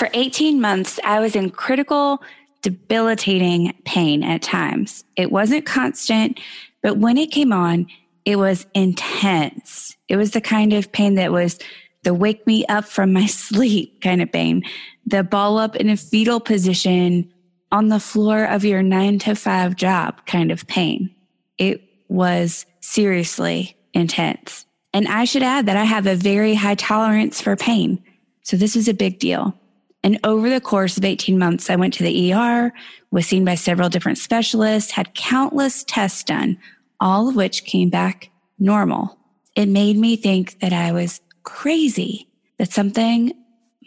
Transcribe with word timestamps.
For 0.00 0.08
18 0.14 0.62
months, 0.62 0.98
I 1.04 1.20
was 1.20 1.36
in 1.36 1.50
critical, 1.50 2.22
debilitating 2.62 3.74
pain 3.84 4.22
at 4.22 4.40
times. 4.40 5.04
It 5.14 5.30
wasn't 5.30 5.66
constant, 5.66 6.40
but 6.82 6.96
when 6.96 7.18
it 7.18 7.30
came 7.30 7.52
on, 7.52 7.86
it 8.24 8.36
was 8.36 8.66
intense. 8.72 9.94
It 10.08 10.16
was 10.16 10.30
the 10.30 10.40
kind 10.40 10.72
of 10.72 10.90
pain 10.90 11.16
that 11.16 11.32
was 11.32 11.58
the 12.02 12.14
wake 12.14 12.46
me 12.46 12.64
up 12.64 12.86
from 12.86 13.12
my 13.12 13.26
sleep 13.26 14.00
kind 14.00 14.22
of 14.22 14.32
pain, 14.32 14.62
the 15.04 15.22
ball 15.22 15.58
up 15.58 15.76
in 15.76 15.90
a 15.90 15.98
fetal 15.98 16.40
position 16.40 17.30
on 17.70 17.88
the 17.88 18.00
floor 18.00 18.46
of 18.46 18.64
your 18.64 18.82
nine 18.82 19.18
to 19.18 19.34
five 19.34 19.76
job 19.76 20.24
kind 20.24 20.50
of 20.50 20.66
pain. 20.66 21.14
It 21.58 21.82
was 22.08 22.64
seriously 22.80 23.76
intense. 23.92 24.64
And 24.94 25.06
I 25.08 25.26
should 25.26 25.42
add 25.42 25.66
that 25.66 25.76
I 25.76 25.84
have 25.84 26.06
a 26.06 26.16
very 26.16 26.54
high 26.54 26.76
tolerance 26.76 27.42
for 27.42 27.54
pain. 27.54 28.02
So 28.44 28.56
this 28.56 28.76
is 28.76 28.88
a 28.88 28.94
big 28.94 29.18
deal. 29.18 29.59
And 30.02 30.18
over 30.24 30.48
the 30.48 30.60
course 30.60 30.96
of 30.96 31.04
18 31.04 31.38
months, 31.38 31.68
I 31.68 31.76
went 31.76 31.94
to 31.94 32.02
the 32.02 32.32
ER, 32.32 32.72
was 33.10 33.26
seen 33.26 33.44
by 33.44 33.54
several 33.54 33.88
different 33.88 34.18
specialists, 34.18 34.90
had 34.90 35.14
countless 35.14 35.84
tests 35.84 36.24
done, 36.24 36.58
all 37.00 37.28
of 37.28 37.36
which 37.36 37.64
came 37.64 37.90
back 37.90 38.30
normal. 38.58 39.18
It 39.56 39.66
made 39.66 39.96
me 39.96 40.16
think 40.16 40.58
that 40.60 40.72
I 40.72 40.92
was 40.92 41.20
crazy, 41.42 42.28
that 42.58 42.72
something 42.72 43.32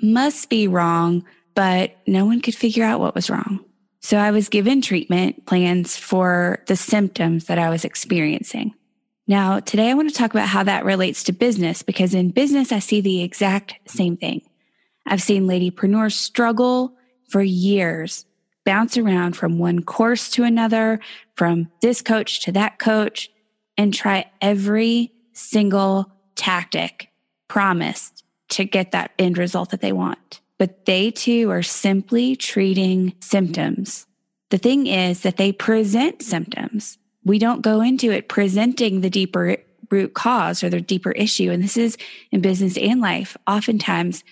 must 0.02 0.50
be 0.50 0.67
wrong, 0.67 1.25
but 1.56 1.95
no 2.06 2.25
one 2.25 2.41
could 2.41 2.56
figure 2.56 2.84
out 2.84 3.00
what 3.00 3.16
was 3.16 3.30
wrong. 3.30 3.64
So 4.02 4.17
I 4.17 4.31
was 4.31 4.50
given 4.50 4.81
treatment 4.81 5.45
plans 5.45 5.95
for 5.95 6.61
the 6.67 6.75
symptoms 6.75 7.45
that 7.45 7.58
I 7.58 7.69
was 7.69 7.86
experiencing. 7.86 8.73
Now, 9.28 9.61
today 9.61 9.89
I 9.89 9.94
want 9.94 10.09
to 10.09 10.16
talk 10.16 10.31
about 10.31 10.50
how 10.50 10.64
that 10.64 10.84
relates 10.84 11.23
to 11.23 11.31
business 11.31 11.81
because 11.81 12.14
in 12.14 12.31
business, 12.31 12.73
I 12.73 12.80
see 12.80 13.00
the 13.00 13.23
exact 13.23 13.75
same 13.88 14.17
thing. 14.17 14.41
I've 15.05 15.21
seen 15.21 15.47
ladypreneurs 15.47 16.13
struggle 16.13 16.95
for 17.29 17.41
years, 17.41 18.25
bounce 18.65 18.97
around 18.97 19.35
from 19.35 19.59
one 19.59 19.83
course 19.83 20.29
to 20.31 20.43
another, 20.43 20.99
from 21.35 21.69
this 21.81 22.01
coach 22.01 22.41
to 22.41 22.51
that 22.53 22.79
coach, 22.79 23.29
and 23.77 23.93
try 23.93 24.31
every 24.41 25.11
single 25.33 26.11
tactic 26.35 27.09
promised 27.47 28.23
to 28.50 28.66
get 28.66 28.91
that 28.91 29.11
end 29.19 29.38
result 29.38 29.72
that 29.72 29.81
they 29.81 29.91
want. 29.91 30.41
But 30.57 30.85
they 30.85 31.11
too 31.11 31.49
are 31.49 31.63
simply 31.63 32.35
treating 32.35 33.13
symptoms. 33.19 34.05
The 34.49 34.57
thing 34.57 34.88
is 34.88 35.22
that 35.22 35.38
they 35.38 35.51
present 35.51 36.22
symptoms. 36.22 36.97
We 37.25 37.39
don't 37.39 37.61
go 37.61 37.81
into 37.81 38.11
it 38.11 38.29
presenting 38.29 39.01
the 39.01 39.09
deeper 39.09 39.57
root 39.89 40.13
cause 40.13 40.63
or 40.63 40.69
the 40.69 40.81
deeper 40.81 41.11
issue. 41.11 41.51
And 41.51 41.63
this 41.63 41.78
is 41.78 41.97
in 42.31 42.41
business 42.41 42.78
and 42.78 43.01
life. 43.01 43.35
Oftentimes, 43.47 44.23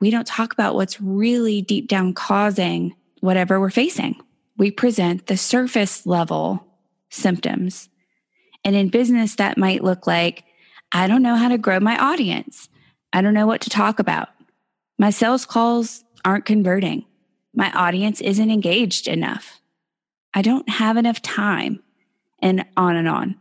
we 0.00 0.10
don't 0.10 0.26
talk 0.26 0.52
about 0.52 0.74
what's 0.74 1.00
really 1.00 1.62
deep 1.62 1.88
down 1.88 2.14
causing 2.14 2.94
whatever 3.20 3.60
we're 3.60 3.70
facing. 3.70 4.20
We 4.56 4.70
present 4.70 5.26
the 5.26 5.36
surface 5.36 6.06
level 6.06 6.66
symptoms. 7.10 7.88
And 8.64 8.74
in 8.76 8.88
business, 8.88 9.36
that 9.36 9.58
might 9.58 9.84
look 9.84 10.06
like 10.06 10.44
I 10.92 11.08
don't 11.08 11.22
know 11.22 11.36
how 11.36 11.48
to 11.48 11.58
grow 11.58 11.80
my 11.80 11.98
audience. 11.98 12.68
I 13.12 13.22
don't 13.22 13.34
know 13.34 13.46
what 13.46 13.62
to 13.62 13.70
talk 13.70 13.98
about. 13.98 14.28
My 14.98 15.10
sales 15.10 15.46
calls 15.46 16.04
aren't 16.24 16.44
converting. 16.44 17.04
My 17.54 17.70
audience 17.72 18.20
isn't 18.20 18.50
engaged 18.50 19.08
enough. 19.08 19.60
I 20.34 20.42
don't 20.42 20.68
have 20.68 20.96
enough 20.96 21.22
time, 21.22 21.82
and 22.40 22.64
on 22.76 22.96
and 22.96 23.08
on. 23.08 23.36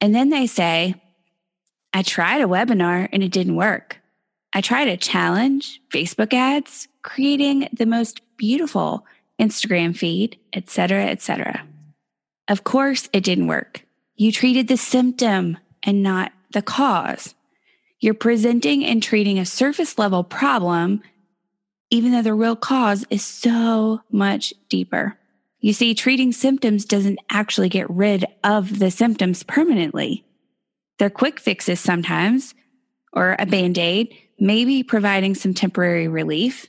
And 0.00 0.14
then 0.14 0.30
they 0.30 0.46
say, 0.46 0.94
I 1.92 2.02
tried 2.02 2.42
a 2.42 2.46
webinar 2.46 3.08
and 3.12 3.22
it 3.22 3.32
didn't 3.32 3.56
work. 3.56 4.00
I 4.56 4.62
try 4.62 4.86
to 4.86 4.96
challenge, 4.96 5.82
Facebook 5.90 6.32
ads, 6.32 6.88
creating 7.02 7.68
the 7.74 7.84
most 7.84 8.22
beautiful 8.38 9.04
Instagram 9.38 9.94
feed, 9.94 10.38
etc., 10.54 11.08
etc. 11.08 11.62
Of 12.48 12.64
course, 12.64 13.10
it 13.12 13.22
didn't 13.22 13.48
work. 13.48 13.84
You 14.14 14.32
treated 14.32 14.66
the 14.66 14.78
symptom 14.78 15.58
and 15.82 16.02
not 16.02 16.32
the 16.54 16.62
cause. 16.62 17.34
You're 18.00 18.14
presenting 18.14 18.82
and 18.82 19.02
treating 19.02 19.38
a 19.38 19.44
surface 19.44 19.98
level 19.98 20.24
problem, 20.24 21.02
even 21.90 22.12
though 22.12 22.22
the 22.22 22.32
real 22.32 22.56
cause 22.56 23.04
is 23.10 23.22
so 23.22 24.00
much 24.10 24.54
deeper. 24.70 25.18
You 25.60 25.74
see, 25.74 25.94
treating 25.94 26.32
symptoms 26.32 26.86
doesn't 26.86 27.18
actually 27.28 27.68
get 27.68 27.90
rid 27.90 28.24
of 28.42 28.78
the 28.78 28.90
symptoms 28.90 29.42
permanently. 29.42 30.24
They're 30.98 31.10
quick 31.10 31.40
fixes 31.40 31.78
sometimes, 31.78 32.54
or 33.12 33.36
a 33.38 33.44
band 33.44 33.76
aid, 33.76 34.16
maybe 34.38 34.82
providing 34.82 35.34
some 35.34 35.54
temporary 35.54 36.08
relief. 36.08 36.66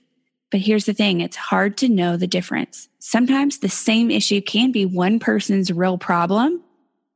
But 0.51 0.61
here's 0.61 0.85
the 0.85 0.94
thing 0.94 1.22
it's 1.22 1.35
hard 1.35 1.78
to 1.78 1.89
know 1.89 2.17
the 2.17 2.28
difference. 2.28 2.88
Sometimes 3.00 3.59
the 3.59 3.69
same 3.69 4.09
issue 4.11 4.41
can 4.41 4.72
be 4.72 4.85
one 4.85 5.19
person's 5.19 5.72
real 5.72 5.97
problem 5.97 6.63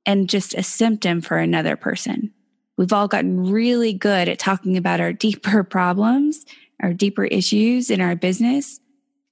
and 0.05 0.29
just 0.29 0.53
a 0.53 0.63
symptom 0.63 1.21
for 1.21 1.37
another 1.37 1.75
person. 1.75 2.31
We've 2.77 2.93
all 2.93 3.07
gotten 3.07 3.51
really 3.51 3.93
good 3.93 4.27
at 4.27 4.39
talking 4.39 4.75
about 4.77 4.99
our 4.99 5.13
deeper 5.13 5.63
problems, 5.77 6.45
our 6.81 6.93
deeper 6.93 7.25
issues 7.25 7.89
in 7.89 8.01
our 8.01 8.15
business, 8.15 8.79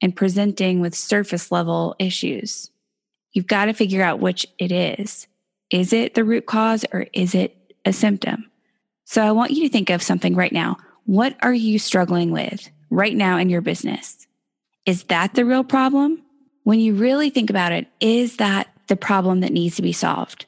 and 0.02 0.16
presenting 0.16 0.79
with 0.79 0.96
surface 0.96 1.52
level 1.52 1.96
issues. 2.00 2.72
You've 3.34 3.47
got 3.47 3.66
to 3.66 3.74
figure 3.74 4.03
out 4.03 4.19
which 4.19 4.46
it 4.58 4.72
is. 4.72 5.28
Is 5.69 5.94
it 5.94 6.13
the 6.16 6.24
root 6.24 6.46
cause 6.46 6.85
or 6.91 7.08
is 7.13 7.35
it 7.35 7.56
a 7.85 7.94
symptom? 7.94 8.50
So 9.06 9.24
I 9.24 9.31
want 9.31 9.52
you 9.52 9.63
to 9.63 9.69
think 9.69 9.90
of 9.90 10.02
something 10.02 10.35
right 10.35 10.52
now. 10.52 10.78
What 11.05 11.35
are 11.41 11.53
you 11.53 11.79
struggling 11.79 12.31
with 12.31 12.69
right 12.89 13.15
now 13.15 13.37
in 13.37 13.49
your 13.49 13.61
business? 13.61 14.27
Is 14.85 15.03
that 15.05 15.33
the 15.33 15.45
real 15.45 15.63
problem? 15.63 16.21
When 16.63 16.79
you 16.79 16.93
really 16.93 17.29
think 17.29 17.49
about 17.49 17.71
it, 17.71 17.87
is 17.99 18.37
that 18.37 18.67
the 18.87 18.95
problem 18.95 19.41
that 19.41 19.51
needs 19.51 19.75
to 19.77 19.81
be 19.81 19.93
solved? 19.93 20.45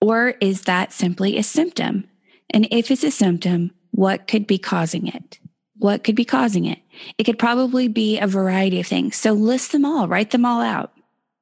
Or 0.00 0.34
is 0.40 0.62
that 0.62 0.92
simply 0.92 1.36
a 1.36 1.42
symptom? 1.42 2.08
And 2.50 2.66
if 2.70 2.90
it's 2.90 3.04
a 3.04 3.10
symptom, 3.10 3.70
what 3.92 4.26
could 4.26 4.46
be 4.46 4.58
causing 4.58 5.06
it? 5.06 5.38
What 5.78 6.04
could 6.04 6.16
be 6.16 6.24
causing 6.24 6.64
it? 6.64 6.78
It 7.18 7.24
could 7.24 7.38
probably 7.38 7.88
be 7.88 8.18
a 8.18 8.26
variety 8.26 8.80
of 8.80 8.86
things. 8.86 9.16
So 9.16 9.32
list 9.32 9.72
them 9.72 9.84
all, 9.84 10.08
write 10.08 10.30
them 10.30 10.44
all 10.44 10.60
out. 10.60 10.92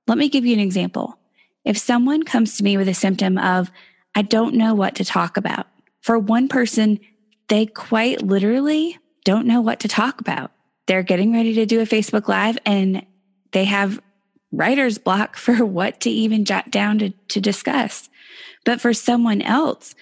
Let 0.06 0.18
me 0.18 0.28
give 0.28 0.46
you 0.46 0.54
an 0.54 0.60
example. 0.60 1.18
If 1.64 1.76
someone 1.78 2.22
comes 2.22 2.56
to 2.56 2.64
me 2.64 2.76
with 2.76 2.88
a 2.88 2.94
symptom 2.94 3.38
of, 3.38 3.70
I 4.14 4.22
don't 4.22 4.54
know 4.54 4.74
what 4.74 4.94
to 4.96 5.04
talk 5.04 5.36
about, 5.36 5.66
for 6.00 6.18
one 6.18 6.48
person, 6.48 6.98
they 7.50 7.66
quite 7.66 8.22
literally 8.22 8.96
don't 9.24 9.46
know 9.46 9.60
what 9.60 9.80
to 9.80 9.88
talk 9.88 10.20
about. 10.20 10.52
They're 10.86 11.02
getting 11.02 11.32
ready 11.32 11.52
to 11.54 11.66
do 11.66 11.80
a 11.80 11.84
Facebook 11.84 12.28
Live 12.28 12.56
and 12.64 13.04
they 13.52 13.64
have 13.66 14.00
writer's 14.52 14.98
block 14.98 15.36
for 15.36 15.64
what 15.66 16.00
to 16.00 16.10
even 16.10 16.46
jot 16.46 16.70
down 16.70 16.98
to, 17.00 17.10
to 17.10 17.40
discuss. 17.40 18.08
But 18.64 18.80
for 18.80 18.94
someone 18.94 19.42
else, 19.42 19.94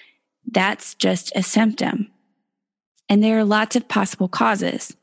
that's 0.49 0.93
just 0.95 1.31
a 1.35 1.43
symptom. 1.43 2.09
And 3.09 3.23
there 3.23 3.39
are 3.39 3.43
lots 3.43 3.75
of 3.75 3.87
possible 3.87 4.27
causes, 4.27 4.95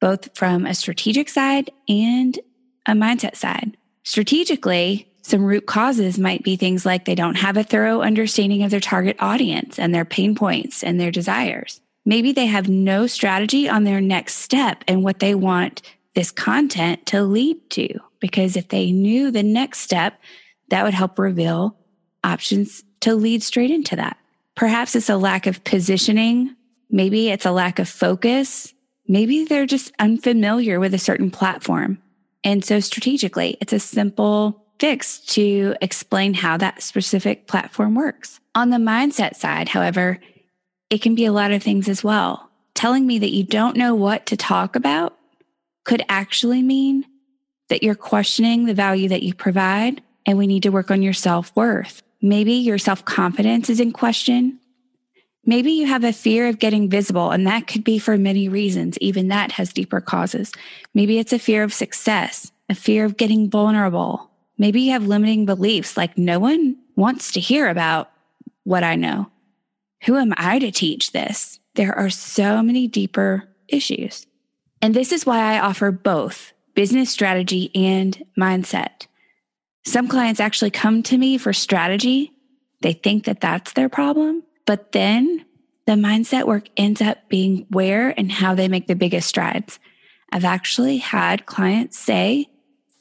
both 0.00 0.36
from 0.36 0.66
a 0.66 0.74
strategic 0.74 1.28
side 1.28 1.70
and 1.88 2.38
a 2.86 2.92
mindset 2.92 3.36
side. 3.36 3.76
Strategically, 4.02 5.08
some 5.22 5.44
root 5.44 5.66
causes 5.66 6.18
might 6.18 6.42
be 6.42 6.56
things 6.56 6.84
like 6.84 7.04
they 7.04 7.14
don't 7.14 7.36
have 7.36 7.56
a 7.56 7.62
thorough 7.62 8.00
understanding 8.00 8.64
of 8.64 8.72
their 8.72 8.80
target 8.80 9.16
audience 9.20 9.78
and 9.78 9.94
their 9.94 10.04
pain 10.04 10.34
points 10.34 10.82
and 10.82 10.98
their 10.98 11.12
desires. 11.12 11.80
Maybe 12.04 12.32
they 12.32 12.46
have 12.46 12.68
no 12.68 13.06
strategy 13.06 13.68
on 13.68 13.84
their 13.84 14.00
next 14.00 14.36
step 14.36 14.84
and 14.88 15.04
what 15.04 15.20
they 15.20 15.34
want 15.34 15.82
this 16.14 16.30
content 16.30 17.06
to 17.06 17.22
lead 17.22 17.70
to. 17.70 17.88
Because 18.20 18.56
if 18.56 18.68
they 18.68 18.92
knew 18.92 19.30
the 19.30 19.42
next 19.42 19.80
step, 19.80 20.18
that 20.68 20.84
would 20.84 20.94
help 20.94 21.18
reveal 21.18 21.76
options 22.24 22.82
to 23.00 23.14
lead 23.14 23.42
straight 23.42 23.70
into 23.70 23.96
that. 23.96 24.16
Perhaps 24.54 24.94
it's 24.94 25.08
a 25.08 25.16
lack 25.16 25.46
of 25.46 25.64
positioning. 25.64 26.54
Maybe 26.90 27.30
it's 27.30 27.46
a 27.46 27.52
lack 27.52 27.78
of 27.78 27.88
focus. 27.88 28.72
Maybe 29.08 29.44
they're 29.44 29.66
just 29.66 29.92
unfamiliar 29.98 30.78
with 30.78 30.94
a 30.94 30.98
certain 30.98 31.30
platform. 31.30 31.98
And 32.44 32.64
so 32.64 32.80
strategically, 32.80 33.56
it's 33.60 33.72
a 33.72 33.78
simple 33.78 34.64
fix 34.78 35.20
to 35.20 35.74
explain 35.80 36.34
how 36.34 36.56
that 36.56 36.82
specific 36.82 37.46
platform 37.46 37.94
works. 37.94 38.40
On 38.54 38.70
the 38.70 38.78
mindset 38.78 39.36
side, 39.36 39.68
however, 39.68 40.18
it 40.92 41.02
can 41.02 41.14
be 41.14 41.24
a 41.24 41.32
lot 41.32 41.52
of 41.52 41.62
things 41.62 41.88
as 41.88 42.04
well. 42.04 42.50
Telling 42.74 43.06
me 43.06 43.18
that 43.18 43.32
you 43.32 43.44
don't 43.44 43.76
know 43.76 43.94
what 43.94 44.26
to 44.26 44.36
talk 44.36 44.76
about 44.76 45.16
could 45.84 46.04
actually 46.08 46.62
mean 46.62 47.04
that 47.68 47.82
you're 47.82 47.94
questioning 47.94 48.66
the 48.66 48.74
value 48.74 49.08
that 49.08 49.22
you 49.22 49.34
provide 49.34 50.02
and 50.26 50.38
we 50.38 50.46
need 50.46 50.62
to 50.64 50.70
work 50.70 50.90
on 50.90 51.02
your 51.02 51.12
self 51.12 51.54
worth. 51.56 52.02
Maybe 52.20 52.52
your 52.52 52.78
self 52.78 53.04
confidence 53.04 53.68
is 53.70 53.80
in 53.80 53.92
question. 53.92 54.58
Maybe 55.44 55.72
you 55.72 55.86
have 55.86 56.04
a 56.04 56.12
fear 56.12 56.48
of 56.48 56.60
getting 56.60 56.88
visible, 56.88 57.32
and 57.32 57.48
that 57.48 57.66
could 57.66 57.82
be 57.82 57.98
for 57.98 58.16
many 58.16 58.48
reasons. 58.48 58.96
Even 58.98 59.26
that 59.28 59.50
has 59.52 59.72
deeper 59.72 60.00
causes. 60.00 60.52
Maybe 60.94 61.18
it's 61.18 61.32
a 61.32 61.38
fear 61.38 61.64
of 61.64 61.74
success, 61.74 62.52
a 62.68 62.76
fear 62.76 63.04
of 63.04 63.16
getting 63.16 63.50
vulnerable, 63.50 64.30
Maybe 64.62 64.82
you 64.82 64.92
have 64.92 65.08
limiting 65.08 65.44
beliefs 65.44 65.96
like 65.96 66.16
no 66.16 66.38
one 66.38 66.76
wants 66.94 67.32
to 67.32 67.40
hear 67.40 67.68
about 67.68 68.12
what 68.62 68.84
I 68.84 68.94
know. 68.94 69.28
Who 70.04 70.16
am 70.16 70.34
I 70.36 70.58
to 70.58 70.70
teach 70.70 71.12
this? 71.12 71.60
There 71.74 71.96
are 71.96 72.10
so 72.10 72.62
many 72.62 72.88
deeper 72.88 73.48
issues. 73.68 74.26
And 74.80 74.94
this 74.94 75.12
is 75.12 75.24
why 75.24 75.54
I 75.54 75.60
offer 75.60 75.90
both 75.90 76.52
business 76.74 77.10
strategy 77.10 77.70
and 77.74 78.22
mindset. 78.38 79.06
Some 79.84 80.08
clients 80.08 80.40
actually 80.40 80.70
come 80.70 81.02
to 81.04 81.18
me 81.18 81.38
for 81.38 81.52
strategy. 81.52 82.32
They 82.80 82.92
think 82.92 83.24
that 83.24 83.40
that's 83.40 83.72
their 83.72 83.88
problem, 83.88 84.42
but 84.66 84.92
then 84.92 85.44
the 85.86 85.92
mindset 85.92 86.46
work 86.46 86.68
ends 86.76 87.00
up 87.00 87.28
being 87.28 87.66
where 87.70 88.10
and 88.18 88.30
how 88.30 88.54
they 88.54 88.68
make 88.68 88.86
the 88.86 88.94
biggest 88.94 89.28
strides. 89.28 89.78
I've 90.32 90.44
actually 90.44 90.98
had 90.98 91.46
clients 91.46 91.98
say, 91.98 92.48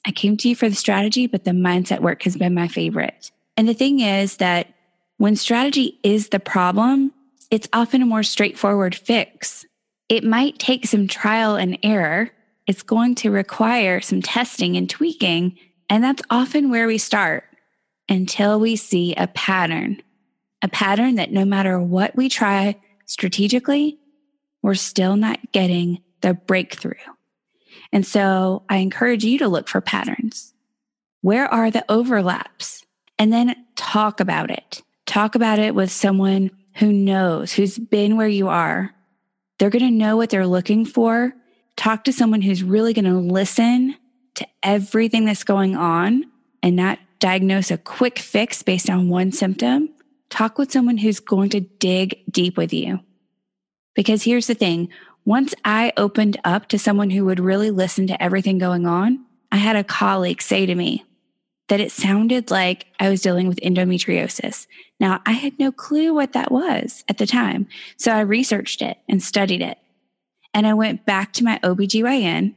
I 0.06 0.12
came 0.12 0.38
to 0.38 0.50
you 0.50 0.56
for 0.56 0.68
the 0.68 0.76
strategy, 0.76 1.28
but 1.28 1.46
the 1.46 1.52
mindset 1.52 2.02
work 2.02 2.24
has 2.24 2.36
been 2.36 2.54
my 2.54 2.68
favorite. 2.68 3.32
And 3.56 3.68
the 3.68 3.74
thing 3.74 4.00
is 4.00 4.38
that 4.38 4.71
when 5.22 5.36
strategy 5.36 6.00
is 6.02 6.30
the 6.30 6.40
problem, 6.40 7.14
it's 7.52 7.70
often 7.74 8.02
a 8.02 8.08
more 8.08 8.24
straightforward 8.24 8.96
fix. 8.96 9.68
It 10.10 10.24
might 10.24 10.58
take 10.58 10.88
some 10.88 11.08
trial 11.08 11.58
and 11.58 11.78
error. 11.84 12.32
It's 12.66 12.82
going 12.82 13.14
to 13.16 13.30
require 13.30 14.02
some 14.02 14.24
testing 14.24 14.76
and 14.78 14.90
tweaking. 14.90 15.60
And 15.92 16.04
that's 16.04 16.24
often 16.32 16.72
where 16.72 16.88
we 16.88 16.98
start 16.98 17.44
until 18.10 18.60
we 18.60 18.76
see 18.76 19.14
a 19.14 19.28
pattern, 19.28 20.02
a 20.64 20.68
pattern 20.68 21.14
that 21.18 21.32
no 21.32 21.46
matter 21.46 21.80
what 21.80 22.16
we 22.16 22.28
try 22.28 22.82
strategically, 23.06 24.00
we're 24.64 24.74
still 24.74 25.18
not 25.18 25.52
getting 25.52 26.02
the 26.22 26.34
breakthrough. 26.34 26.96
And 27.94 28.08
so 28.08 28.64
I 28.70 28.78
encourage 28.78 29.24
you 29.24 29.38
to 29.38 29.48
look 29.48 29.68
for 29.68 29.82
patterns. 29.82 30.56
Where 31.22 31.46
are 31.46 31.70
the 31.70 31.86
overlaps? 31.90 32.84
And 33.20 33.32
then 33.32 33.54
talk 33.76 34.20
about 34.20 34.50
it. 34.50 34.82
Talk 35.12 35.36
about 35.36 35.60
it 35.60 35.76
with 35.76 35.92
someone 35.92 36.52
who 36.78 36.94
knows, 36.94 37.52
who's 37.52 37.78
been 37.78 38.16
where 38.16 38.30
you 38.30 38.48
are. 38.48 38.96
They're 39.60 39.70
going 39.70 39.84
to 39.84 39.92
know 39.92 40.16
what 40.16 40.30
they're 40.30 40.48
looking 40.48 40.86
for. 40.86 41.34
Talk 41.76 42.06
to 42.06 42.14
someone 42.14 42.42
who's 42.42 42.64
really 42.64 42.94
going 42.94 43.04
to 43.04 43.20
listen 43.20 43.98
to 44.36 44.48
everything 44.64 45.26
that's 45.26 45.44
going 45.44 45.76
on 45.76 46.24
and 46.64 46.78
not 46.78 46.98
diagnose 47.20 47.72
a 47.72 47.78
quick 47.78 48.20
fix 48.20 48.64
based 48.64 48.90
on 48.90 49.10
one 49.10 49.34
symptom. 49.34 49.90
Talk 50.30 50.58
with 50.58 50.72
someone 50.72 50.96
who's 50.96 51.20
going 51.20 51.50
to 51.50 51.60
dig 51.60 52.24
deep 52.32 52.56
with 52.56 52.72
you. 52.72 53.02
Because 53.96 54.24
here's 54.24 54.48
the 54.48 54.56
thing 54.56 54.88
once 55.26 55.54
I 55.66 55.92
opened 55.98 56.40
up 56.46 56.70
to 56.70 56.80
someone 56.80 57.10
who 57.10 57.26
would 57.26 57.42
really 57.42 57.70
listen 57.70 58.08
to 58.08 58.24
everything 58.24 58.60
going 58.60 58.86
on, 58.86 59.26
I 59.52 59.58
had 59.58 59.76
a 59.76 59.84
colleague 59.84 60.42
say 60.42 60.66
to 60.66 60.74
me 60.74 61.04
that 61.72 61.80
it 61.80 61.90
sounded 61.90 62.52
like 62.52 62.88
I 63.00 63.10
was 63.10 63.22
dealing 63.22 63.48
with 63.48 63.58
endometriosis. 63.62 64.68
Now, 65.02 65.20
I 65.26 65.32
had 65.32 65.58
no 65.58 65.72
clue 65.72 66.14
what 66.14 66.34
that 66.34 66.52
was 66.52 67.04
at 67.10 67.18
the 67.18 67.26
time. 67.26 67.68
So 67.98 68.12
I 68.12 68.22
researched 68.22 68.84
it 68.84 69.00
and 69.10 69.22
studied 69.22 69.64
it. 69.64 69.80
And 70.54 70.68
I 70.68 70.76
went 70.76 71.08
back 71.08 71.34
to 71.34 71.44
my 71.44 71.60
OBGYN. 71.64 72.54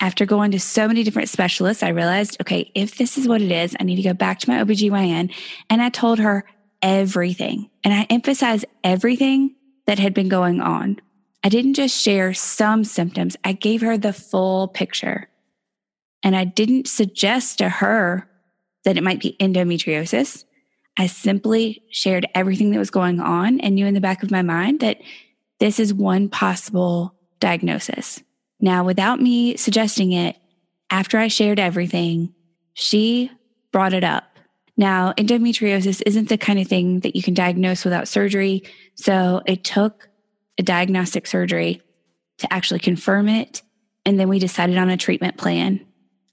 After 0.00 0.26
going 0.26 0.52
to 0.52 0.60
so 0.60 0.86
many 0.86 1.02
different 1.02 1.30
specialists, 1.30 1.82
I 1.82 1.88
realized, 1.88 2.36
okay, 2.42 2.70
if 2.74 2.98
this 2.98 3.18
is 3.18 3.26
what 3.26 3.42
it 3.42 3.50
is, 3.50 3.74
I 3.80 3.84
need 3.84 3.96
to 3.96 4.02
go 4.02 4.12
back 4.12 4.38
to 4.40 4.50
my 4.50 4.62
OBGYN. 4.62 5.32
And 5.70 5.82
I 5.82 5.88
told 5.88 6.18
her 6.18 6.44
everything. 6.82 7.70
And 7.82 7.94
I 7.94 8.06
emphasized 8.10 8.66
everything 8.84 9.56
that 9.86 9.98
had 9.98 10.12
been 10.12 10.28
going 10.28 10.60
on. 10.60 11.00
I 11.42 11.48
didn't 11.48 11.74
just 11.74 11.98
share 11.98 12.34
some 12.34 12.84
symptoms, 12.84 13.36
I 13.44 13.52
gave 13.52 13.80
her 13.80 13.96
the 13.96 14.12
full 14.12 14.68
picture. 14.68 15.28
And 16.22 16.36
I 16.36 16.44
didn't 16.44 16.86
suggest 16.86 17.58
to 17.58 17.68
her 17.70 18.28
that 18.84 18.98
it 18.98 19.02
might 19.02 19.20
be 19.20 19.36
endometriosis. 19.40 20.44
I 20.98 21.06
simply 21.06 21.84
shared 21.90 22.26
everything 22.34 22.72
that 22.72 22.78
was 22.78 22.90
going 22.90 23.20
on 23.20 23.60
and 23.60 23.76
knew 23.76 23.86
in 23.86 23.94
the 23.94 24.00
back 24.00 24.24
of 24.24 24.32
my 24.32 24.42
mind 24.42 24.80
that 24.80 25.00
this 25.60 25.78
is 25.78 25.94
one 25.94 26.28
possible 26.28 27.14
diagnosis. 27.38 28.20
Now, 28.60 28.84
without 28.84 29.22
me 29.22 29.56
suggesting 29.56 30.12
it, 30.12 30.36
after 30.90 31.16
I 31.16 31.28
shared 31.28 31.60
everything, 31.60 32.34
she 32.74 33.30
brought 33.70 33.92
it 33.92 34.02
up. 34.02 34.24
Now, 34.76 35.12
endometriosis 35.12 36.02
isn't 36.04 36.28
the 36.28 36.38
kind 36.38 36.58
of 36.58 36.66
thing 36.66 37.00
that 37.00 37.14
you 37.14 37.22
can 37.22 37.34
diagnose 37.34 37.84
without 37.84 38.08
surgery. 38.08 38.64
So 38.94 39.42
it 39.46 39.62
took 39.64 40.08
a 40.58 40.62
diagnostic 40.62 41.26
surgery 41.26 41.80
to 42.38 42.52
actually 42.52 42.80
confirm 42.80 43.28
it. 43.28 43.62
And 44.04 44.18
then 44.18 44.28
we 44.28 44.38
decided 44.38 44.78
on 44.78 44.90
a 44.90 44.96
treatment 44.96 45.36
plan. 45.36 45.84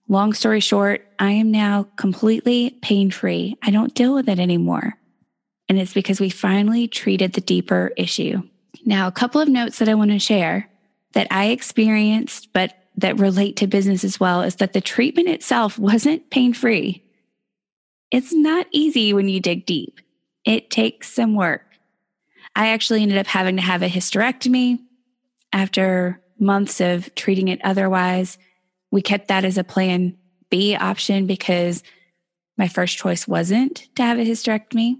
Long 0.07 0.33
story 0.33 0.59
short, 0.59 1.05
I 1.17 1.31
am 1.31 1.51
now 1.51 1.87
completely 1.95 2.77
pain 2.81 3.09
free. 3.09 3.57
I 3.63 3.71
don't 3.71 3.95
deal 3.95 4.13
with 4.13 4.29
it 4.29 4.39
anymore. 4.39 4.93
And 5.67 5.79
it's 5.79 5.93
because 5.93 6.19
we 6.19 6.29
finally 6.29 6.87
treated 6.87 7.33
the 7.33 7.41
deeper 7.41 7.91
issue. 7.97 8.43
Now, 8.85 9.07
a 9.07 9.11
couple 9.11 9.41
of 9.41 9.47
notes 9.47 9.79
that 9.79 9.89
I 9.89 9.95
want 9.95 10.11
to 10.11 10.19
share 10.19 10.69
that 11.13 11.27
I 11.31 11.45
experienced, 11.45 12.49
but 12.53 12.75
that 12.97 13.19
relate 13.19 13.57
to 13.57 13.67
business 13.67 14.03
as 14.03 14.19
well, 14.19 14.41
is 14.41 14.57
that 14.57 14.73
the 14.73 14.81
treatment 14.81 15.27
itself 15.27 15.79
wasn't 15.79 16.29
pain 16.29 16.53
free. 16.53 17.03
It's 18.11 18.31
not 18.31 18.67
easy 18.71 19.11
when 19.11 19.27
you 19.27 19.39
dig 19.39 19.65
deep. 19.65 19.99
It 20.45 20.69
takes 20.69 21.11
some 21.11 21.33
work. 21.33 21.63
I 22.55 22.67
actually 22.67 23.01
ended 23.01 23.17
up 23.17 23.27
having 23.27 23.55
to 23.55 23.61
have 23.61 23.81
a 23.81 23.89
hysterectomy 23.89 24.79
after 25.51 26.21
months 26.39 26.79
of 26.79 27.13
treating 27.15 27.47
it 27.47 27.59
otherwise. 27.63 28.37
We 28.95 29.01
kept 29.01 29.27
that 29.27 29.43
as 29.43 29.57
a 29.57 29.63
plan 29.65 30.15
B 30.49 30.73
option 30.73 31.27
because 31.27 31.83
my 32.57 32.69
first 32.69 32.97
choice 32.97 33.27
wasn't 33.27 33.93
to 33.97 34.03
have 34.03 34.19
a 34.19 34.23
hysterectomy. 34.23 34.95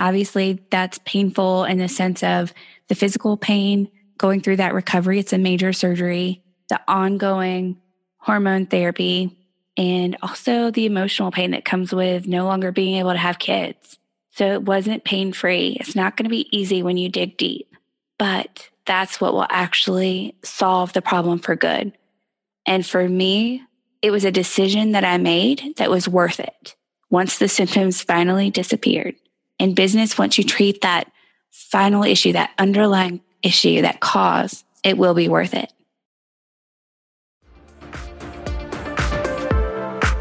Obviously, 0.00 0.64
that's 0.68 0.98
painful 1.04 1.62
in 1.62 1.78
the 1.78 1.86
sense 1.86 2.24
of 2.24 2.52
the 2.88 2.96
physical 2.96 3.36
pain 3.36 3.88
going 4.18 4.40
through 4.40 4.56
that 4.56 4.74
recovery. 4.74 5.20
It's 5.20 5.32
a 5.32 5.38
major 5.38 5.72
surgery, 5.72 6.42
the 6.68 6.80
ongoing 6.88 7.80
hormone 8.16 8.66
therapy, 8.66 9.38
and 9.76 10.16
also 10.20 10.72
the 10.72 10.86
emotional 10.86 11.30
pain 11.30 11.52
that 11.52 11.64
comes 11.64 11.94
with 11.94 12.26
no 12.26 12.46
longer 12.46 12.72
being 12.72 12.96
able 12.96 13.12
to 13.12 13.16
have 13.16 13.38
kids. 13.38 13.96
So 14.30 14.54
it 14.54 14.64
wasn't 14.64 15.04
pain 15.04 15.32
free. 15.32 15.76
It's 15.78 15.94
not 15.94 16.16
going 16.16 16.24
to 16.24 16.30
be 16.30 16.48
easy 16.50 16.82
when 16.82 16.96
you 16.96 17.08
dig 17.08 17.36
deep, 17.36 17.76
but 18.18 18.70
that's 18.86 19.20
what 19.20 19.34
will 19.34 19.46
actually 19.50 20.34
solve 20.42 20.92
the 20.94 21.00
problem 21.00 21.38
for 21.38 21.54
good. 21.54 21.92
And 22.66 22.84
for 22.84 23.08
me, 23.08 23.62
it 24.02 24.10
was 24.10 24.24
a 24.24 24.30
decision 24.30 24.92
that 24.92 25.04
I 25.04 25.18
made 25.18 25.74
that 25.76 25.90
was 25.90 26.08
worth 26.08 26.40
it 26.40 26.74
once 27.10 27.38
the 27.38 27.48
symptoms 27.48 28.02
finally 28.02 28.50
disappeared. 28.50 29.14
In 29.58 29.74
business, 29.74 30.18
once 30.18 30.36
you 30.36 30.44
treat 30.44 30.82
that 30.82 31.10
final 31.50 32.04
issue, 32.04 32.32
that 32.32 32.50
underlying 32.58 33.20
issue, 33.42 33.82
that 33.82 34.00
cause, 34.00 34.64
it 34.82 34.98
will 34.98 35.14
be 35.14 35.28
worth 35.28 35.54
it. 35.54 35.72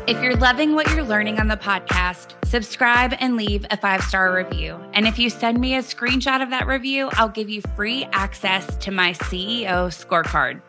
If 0.06 0.22
you're 0.22 0.36
loving 0.36 0.76
what 0.76 0.90
you're 0.92 1.04
learning 1.04 1.40
on 1.40 1.48
the 1.48 1.58
podcast, 1.58 2.36
subscribe 2.46 3.16
and 3.20 3.38
leave 3.38 3.66
a 3.72 3.78
five 3.78 4.04
star 4.04 4.36
review. 4.36 4.78
And 4.94 5.08
if 5.08 5.18
you 5.18 5.30
send 5.30 5.60
me 5.60 5.76
a 5.76 5.80
screenshot 5.80 6.44
of 6.44 6.50
that 6.52 6.68
review, 6.68 7.10
I'll 7.14 7.30
give 7.30 7.50
you 7.50 7.62
free 7.76 8.06
access 8.12 8.78
to 8.78 8.92
my 8.92 9.14
CEO 9.14 9.88
scorecard. 9.88 10.62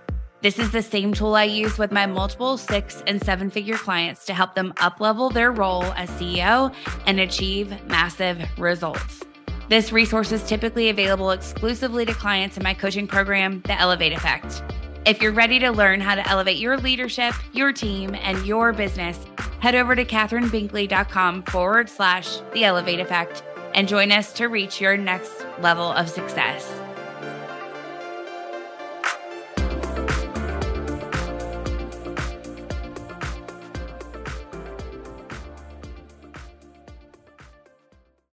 This 0.45 0.59
is 0.59 0.73
the 0.73 0.83
same 0.83 1.15
tool 1.15 1.37
I 1.37 1.45
use 1.45 1.79
with 1.79 1.91
my 1.91 2.05
multiple 2.05 2.59
six 2.59 3.03
and 3.07 3.19
seven 3.25 3.49
figure 3.49 3.79
clients 3.79 4.27
to 4.27 4.35
help 4.35 4.55
them 4.55 4.75
uplevel 4.77 5.33
their 5.33 5.51
role 5.51 5.85
as 5.95 6.11
CEO 6.11 6.71
and 7.07 7.19
achieve 7.19 7.73
massive 7.87 8.47
results. 8.59 9.23
This 9.71 9.91
resource 9.91 10.33
is 10.33 10.47
typically 10.47 10.91
available 10.91 11.31
exclusively 11.31 12.05
to 12.05 12.13
clients 12.13 12.59
in 12.59 12.63
my 12.63 12.75
coaching 12.75 13.07
program, 13.07 13.63
The 13.63 13.81
Elevate 13.81 14.13
Effect. 14.13 14.63
If 15.07 15.23
you're 15.23 15.33
ready 15.33 15.59
to 15.61 15.71
learn 15.71 16.03
how 16.03 16.15
to 16.15 16.29
elevate 16.29 16.59
your 16.59 16.77
leadership, 16.77 17.33
your 17.55 17.73
team, 17.73 18.15
and 18.15 18.45
your 18.45 18.75
business, 18.75 19.19
head 19.61 19.75
over 19.75 19.97
to 19.97 20.05
kathrynbinkley.com 20.05 21.45
forward 21.45 21.89
slash 21.89 22.41
the 22.53 22.65
elevate 22.65 23.01
effect 23.01 23.43
and 23.75 23.89
join 23.89 24.13
us 24.13 24.35
to 24.35 24.49
reach 24.49 24.79
your 24.79 24.99
next 24.99 25.47
level 25.63 25.91
of 25.91 26.11
success. 26.11 26.84